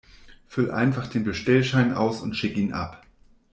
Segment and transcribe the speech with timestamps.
[0.47, 3.03] Füll einfach den Bestellschein aus und schick ihn ab.